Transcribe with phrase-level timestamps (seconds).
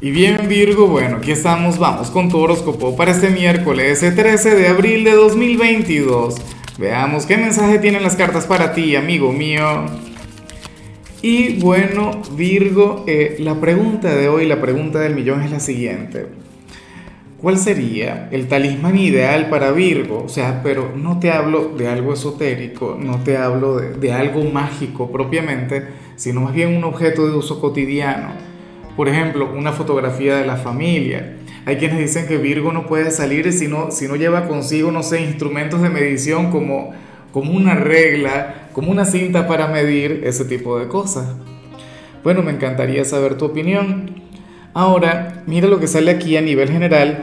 [0.00, 4.68] Y bien Virgo, bueno, aquí estamos, vamos con tu horóscopo para este miércoles 13 de
[4.68, 6.36] abril de 2022.
[6.78, 9.86] Veamos qué mensaje tienen las cartas para ti, amigo mío.
[11.20, 16.26] Y bueno, Virgo, eh, la pregunta de hoy, la pregunta del millón es la siguiente.
[17.42, 20.22] ¿Cuál sería el talismán ideal para Virgo?
[20.24, 24.44] O sea, pero no te hablo de algo esotérico, no te hablo de, de algo
[24.44, 28.47] mágico propiamente, sino más bien un objeto de uso cotidiano
[28.98, 31.36] por ejemplo, una fotografía de la familia.
[31.66, 35.04] Hay quienes dicen que Virgo no puede salir si no, si no lleva consigo, no
[35.04, 36.90] sé, instrumentos de medición como,
[37.30, 41.28] como una regla, como una cinta para medir ese tipo de cosas.
[42.24, 44.20] Bueno, me encantaría saber tu opinión.
[44.74, 47.20] Ahora, mira lo que sale aquí a nivel general.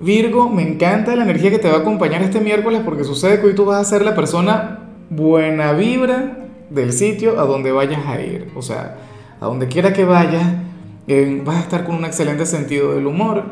[0.00, 3.48] Virgo, me encanta la energía que te va a acompañar este miércoles porque sucede que
[3.48, 8.18] hoy tú vas a ser la persona buena vibra del sitio a donde vayas a
[8.22, 8.50] ir.
[8.56, 8.96] O sea,
[9.38, 10.69] a donde quiera que vayas,
[11.44, 13.44] vas a estar con un excelente sentido del humor.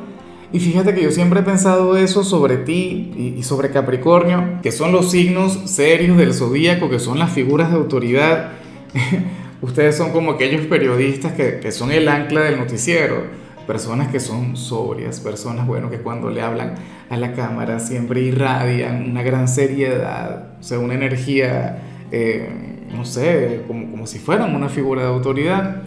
[0.51, 4.93] Y fíjate que yo siempre he pensado eso sobre ti y, sobre Capricornio, que son
[4.93, 8.53] los signos serios del zodíaco, que son las figuras de autoridad.
[9.61, 13.25] Ustedes son como aquellos periodistas que, que, son el ancla del noticiero,
[13.67, 16.77] personas que son sobrias, personas, bueno, que cuando le hablan
[17.11, 23.65] a la cámara siempre irradian una gran seriedad, o sea, una energía, eh, no sé,
[23.67, 25.83] como, como si fueran una figura de autoridad.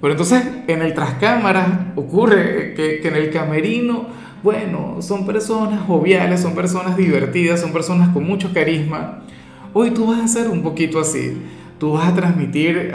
[0.00, 4.06] Pero entonces en el trascámara ocurre que, que en el camerino,
[4.42, 9.22] bueno, son personas joviales, son personas divertidas, son personas con mucho carisma.
[9.72, 11.36] Hoy tú vas a ser un poquito así.
[11.78, 12.92] Tú vas a transmitir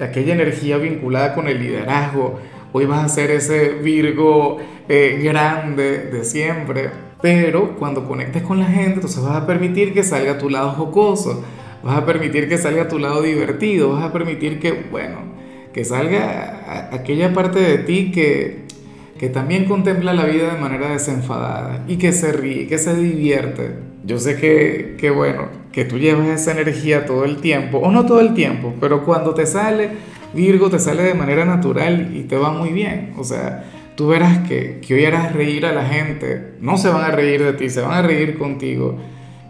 [0.00, 2.38] aquella energía vinculada con el liderazgo.
[2.72, 6.90] Hoy vas a ser ese Virgo eh, grande de siempre.
[7.20, 10.70] Pero cuando conectes con la gente, entonces vas a permitir que salga a tu lado
[10.70, 11.44] jocoso.
[11.82, 13.94] Vas a permitir que salga a tu lado divertido.
[13.94, 15.18] Vas a permitir que, bueno,
[15.72, 18.64] que salga aquella parte de ti que,
[19.18, 23.74] que también contempla la vida de manera desenfadada y que se ríe, que se divierte.
[24.04, 28.06] Yo sé que, que, bueno, que tú llevas esa energía todo el tiempo, o no
[28.06, 29.90] todo el tiempo, pero cuando te sale,
[30.32, 33.14] Virgo, te sale de manera natural y te va muy bien.
[33.18, 33.64] O sea,
[33.96, 37.42] tú verás que, que hoy harás reír a la gente, no se van a reír
[37.42, 38.96] de ti, se van a reír contigo.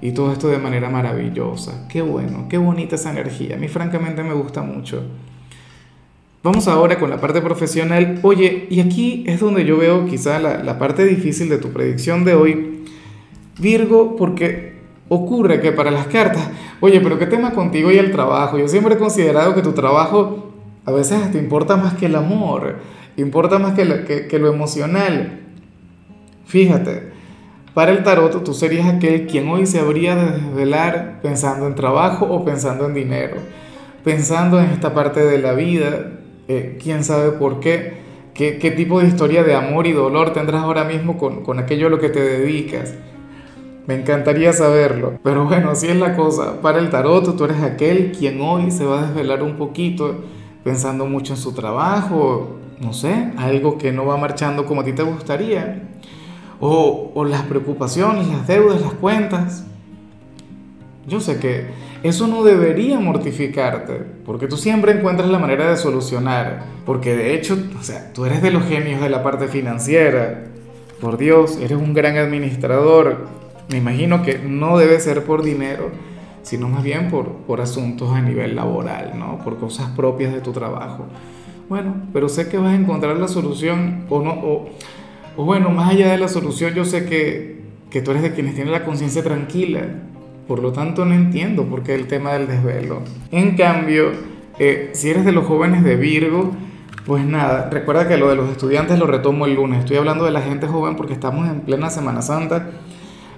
[0.03, 1.87] Y todo esto de manera maravillosa.
[1.89, 3.57] Qué bueno, qué bonita esa energía.
[3.57, 5.05] A mí francamente me gusta mucho.
[6.43, 8.19] Vamos ahora con la parte profesional.
[8.23, 12.35] Oye, y aquí es donde yo veo quizá la, parte difícil de tu predicción de
[12.35, 12.85] hoy,
[13.59, 14.73] Virgo, porque
[15.11, 16.49] ocurre que para las cartas,
[16.81, 18.57] oye, pero ¿qué tema contigo y el trabajo?
[18.57, 20.51] Yo siempre he considerado que tu trabajo
[20.87, 22.77] a veces te importa más que el amor,
[23.19, 25.41] importa más que, lo emocional.
[26.47, 27.11] Fíjate,
[27.75, 32.25] para el tarot tú serías aquel quien hoy se habría de desvelar pensando en trabajo
[32.25, 33.37] o pensando en dinero,
[34.05, 36.13] pensando en esta parte de la vida,
[36.49, 37.95] eh, quién sabe por qué,
[38.35, 41.87] qué, qué, tipo de historia de amor y dolor tendrás ahora mismo con, con aquello
[41.87, 42.95] a lo que te dedicas.
[43.87, 45.19] Me encantaría saberlo.
[45.23, 46.61] Pero bueno, así es la cosa.
[46.61, 50.17] Para el tarot, tú eres aquel quien hoy se va a desvelar un poquito
[50.63, 54.93] pensando mucho en su trabajo, no sé, algo que no va marchando como a ti
[54.93, 55.89] te gustaría.
[56.61, 59.65] O, o las preocupaciones, las deudas, las cuentas.
[61.07, 61.67] Yo sé que
[62.03, 67.59] eso no debería mortificarte, porque tú siempre encuentras la manera de solucionar, porque de hecho,
[67.79, 70.45] o sea, tú eres de los genios de la parte financiera,
[71.01, 73.27] por Dios, eres un gran administrador,
[73.71, 75.91] me imagino que no debe ser por dinero,
[76.43, 79.39] sino más bien por, por asuntos a nivel laboral, ¿no?
[79.45, 81.07] Por cosas propias de tu trabajo.
[81.69, 84.71] Bueno, pero sé que vas a encontrar la solución, o no, o,
[85.37, 88.55] o bueno, más allá de la solución, yo sé que, que tú eres de quienes
[88.55, 89.83] tienen la conciencia tranquila,
[90.51, 93.03] por lo tanto, no entiendo por qué el tema del desvelo.
[93.31, 94.11] En cambio,
[94.59, 96.51] eh, si eres de los jóvenes de Virgo,
[97.07, 99.79] pues nada, recuerda que lo de los estudiantes lo retomo el lunes.
[99.79, 102.69] Estoy hablando de la gente joven porque estamos en plena Semana Santa.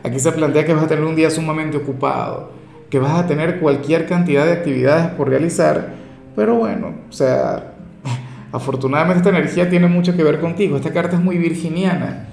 [0.02, 2.52] Aquí se plantea que vas a tener un día sumamente ocupado,
[2.88, 5.92] que vas a tener cualquier cantidad de actividades por realizar,
[6.34, 7.74] pero bueno, o sea,
[8.52, 10.78] afortunadamente esta energía tiene mucho que ver contigo.
[10.78, 12.28] Esta carta es muy virginiana.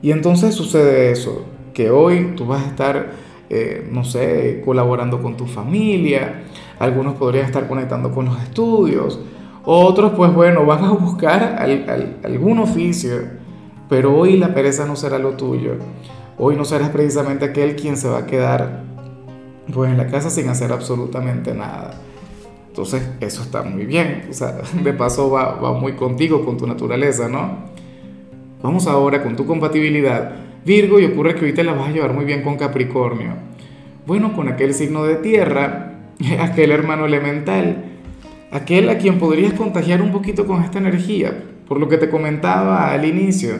[0.00, 5.36] Y entonces sucede eso, que hoy tú vas a estar eh, no sé, colaborando con
[5.36, 6.44] tu familia,
[6.78, 9.20] algunos podrían estar conectando con los estudios,
[9.64, 11.58] otros pues bueno, van a buscar
[12.22, 13.16] algún oficio,
[13.88, 15.72] pero hoy la pereza no será lo tuyo,
[16.38, 18.84] hoy no serás precisamente aquel quien se va a quedar
[19.72, 22.00] pues en la casa sin hacer absolutamente nada.
[22.68, 24.26] Entonces, eso está muy bien.
[24.30, 27.64] O sea, de paso va, va muy contigo, con tu naturaleza, ¿no?
[28.62, 30.45] Vamos ahora con tu compatibilidad.
[30.66, 33.34] Virgo y ocurre que te la vas a llevar muy bien con Capricornio.
[34.04, 35.92] Bueno, con aquel signo de tierra,
[36.40, 37.84] aquel hermano elemental,
[38.50, 41.44] aquel a quien podrías contagiar un poquito con esta energía.
[41.68, 43.58] por lo que te comentaba al inicio,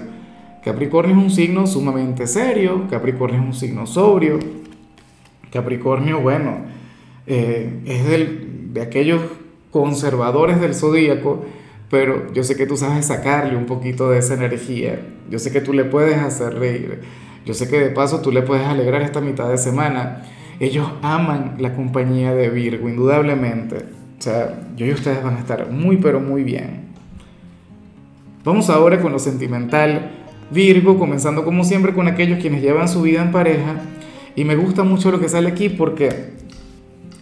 [0.65, 4.39] Capricornio es un signo sumamente serio, Capricornio es un signo sobrio,
[5.53, 6.59] Capricornio, bueno,
[7.27, 9.23] eh, es de aquellos
[9.71, 11.45] conservadores del zodíaco,
[11.91, 15.01] pero yo sé que tú sabes sacarle un poquito de esa energía,
[15.31, 17.03] yo sé que tú le puedes hacer reír,
[17.47, 20.23] yo sé que de paso tú le puedes alegrar esta mitad de semana.
[20.59, 23.77] Ellos aman la compañía de Virgo, indudablemente.
[24.19, 26.87] O sea, yo y ustedes van a estar muy, pero muy bien.
[28.43, 30.11] Vamos ahora con lo sentimental.
[30.51, 33.77] Virgo, comenzando como siempre con aquellos quienes llevan su vida en pareja.
[34.35, 36.31] Y me gusta mucho lo que sale aquí porque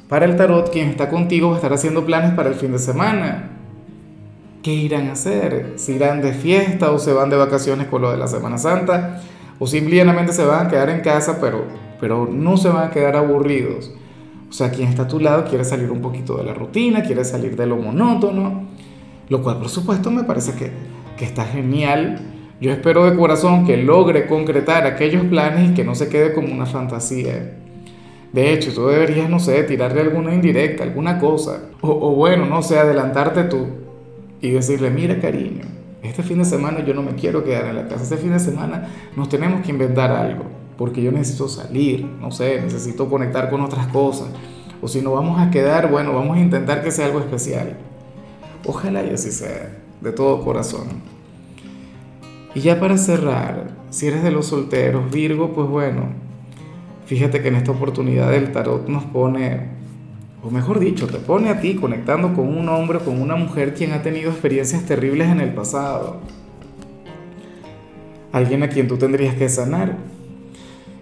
[0.09, 2.79] para el tarot quien está contigo va a estar haciendo planes para el fin de
[2.79, 3.51] semana.
[4.65, 5.75] ¿Qué irán a hacer?
[5.77, 9.21] ¿Si irán de fiesta o se van de vacaciones con lo de la Semana Santa?
[9.59, 11.67] ¿O simplemente se van a quedar en casa pero,
[12.01, 13.93] pero no se van a quedar aburridos?
[14.49, 17.27] O sea, quien está a tu lado quiere salir un poquito de la rutina, quiere
[17.27, 18.63] salir de lo monótono,
[19.29, 20.71] lo cual por supuesto me parece que,
[21.19, 22.23] que está genial.
[22.59, 26.55] Yo espero de corazón que logre concretar aquellos planes y que no se quede como
[26.55, 27.59] una fantasía.
[28.33, 31.65] De hecho, tú deberías, no sé, tirarle alguna indirecta, alguna cosa.
[31.83, 33.84] O, o bueno, no sé, adelantarte tú
[34.44, 35.62] y decirle, mira cariño,
[36.02, 38.38] este fin de semana yo no me quiero quedar en la casa, este fin de
[38.38, 40.44] semana nos tenemos que inventar algo,
[40.76, 44.29] porque yo necesito salir, no sé, necesito conectar con otras cosas.
[44.82, 47.79] O si no vamos a quedar, bueno, vamos a intentar que sea algo especial.
[48.67, 50.88] Ojalá y así sea, de todo corazón.
[52.55, 56.08] Y ya para cerrar, si eres de los solteros, Virgo, pues bueno,
[57.06, 59.70] fíjate que en esta oportunidad el tarot nos pone,
[60.44, 63.73] o mejor dicho, te pone a ti conectando con un hombre o con una mujer
[63.73, 66.19] quien ha tenido experiencias terribles en el pasado.
[68.31, 69.96] Alguien a quien tú tendrías que sanar.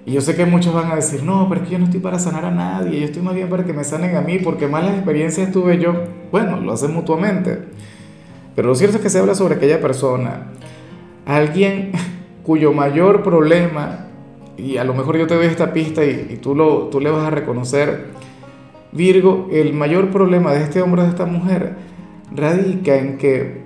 [0.07, 2.01] Y yo sé que muchos van a decir, no, pero es que yo no estoy
[2.01, 4.69] para sanar a nadie, yo estoy más bien para que me sanen a mí, porque
[4.69, 5.95] malas experiencias tuve yo.
[6.31, 7.59] Bueno, lo hacen mutuamente.
[8.55, 10.53] Pero lo cierto es que se habla sobre aquella persona,
[11.27, 11.93] alguien
[12.45, 14.07] cuyo mayor problema,
[14.57, 17.25] y a lo mejor yo te doy esta pista y, tú, lo, tú le vas
[17.25, 18.11] a reconocer,
[18.93, 21.77] Virgo, el mayor problema de este hombre o de esta mujer
[22.35, 23.63] radica en que,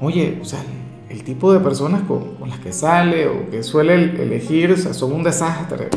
[0.00, 0.60] oye, o sea,
[1.08, 4.94] el tipo de personas con, con las que sale o que suele elegir, o sea,
[4.94, 5.88] son un desastre.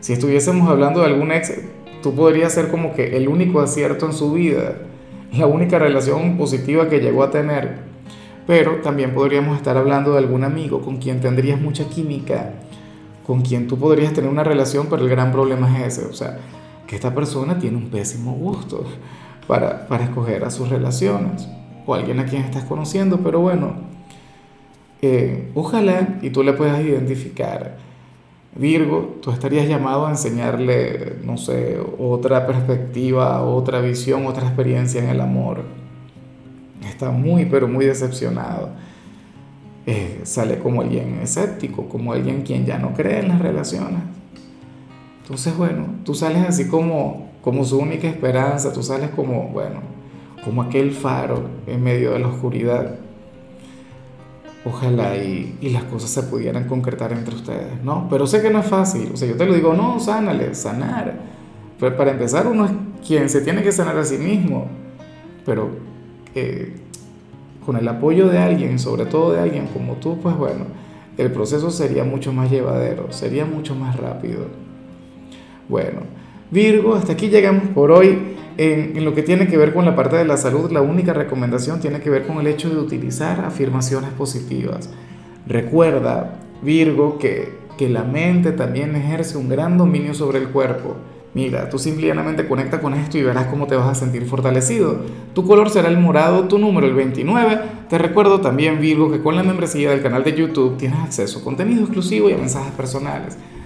[0.00, 1.52] Si estuviésemos hablando de algún ex,
[2.02, 4.76] tú podrías ser como que el único acierto en su vida,
[5.36, 7.78] la única relación positiva que llegó a tener.
[8.46, 12.54] Pero también podríamos estar hablando de algún amigo con quien tendrías mucha química,
[13.26, 16.38] con quien tú podrías tener una relación, pero el gran problema es ese, o sea,
[16.90, 18.84] que esta persona tiene un pésimo gusto
[19.46, 21.48] para, para escoger a sus relaciones,
[21.86, 23.74] o alguien a quien estás conociendo, pero bueno,
[25.00, 27.76] eh, ojalá y tú le puedas identificar.
[28.56, 35.10] Virgo, tú estarías llamado a enseñarle, no sé, otra perspectiva, otra visión, otra experiencia en
[35.10, 35.62] el amor.
[36.84, 38.70] Está muy, pero muy decepcionado.
[39.86, 44.19] Eh, sale como alguien escéptico, como alguien quien ya no cree en las relaciones.
[45.30, 49.78] Entonces, bueno, tú sales así como, como su única esperanza, tú sales como, bueno,
[50.44, 52.96] como aquel faro en medio de la oscuridad.
[54.64, 58.08] Ojalá y, y, las cosas se pudieran concretar entre ustedes, ¿no?
[58.10, 61.14] Pero sé que no es fácil, o sea, yo te lo digo, no, sánale, sanar.
[61.78, 62.72] Pero para empezar, uno es
[63.06, 64.66] quien se tiene que sanar a sí mismo,
[65.46, 65.70] pero
[66.34, 66.74] eh,
[67.64, 70.64] con el apoyo de alguien, sobre todo de alguien como tú, pues bueno,
[71.18, 74.69] el proceso sería mucho más llevadero, sería mucho más rápido.
[75.70, 76.00] Bueno,
[76.50, 78.34] Virgo, hasta aquí llegamos por hoy.
[78.58, 81.80] En, lo que tiene que ver con la parte de la salud, la única recomendación
[81.80, 84.90] tiene que ver con el hecho de utilizar afirmaciones positivas.
[85.46, 90.96] Recuerda, Virgo, que, que la mente también ejerce un gran dominio sobre el cuerpo.
[91.32, 94.98] Mira, tú simplemente conecta con esto y verás cómo te vas a sentir fortalecido.
[95.32, 97.60] Tu color será el morado, tu número el 29.
[97.88, 101.44] Te recuerdo también, Virgo, que con la membresía del canal de YouTube tienes acceso a
[101.44, 103.38] contenido exclusivo y a mensajes personales.